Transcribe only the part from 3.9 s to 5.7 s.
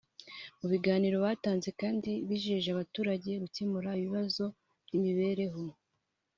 ibibazo by’imibereho